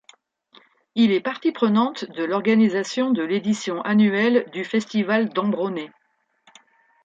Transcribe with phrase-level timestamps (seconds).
[0.95, 5.91] Il est partie prenante de l'organisation de l'édition annuelle du festival d'Ambronay.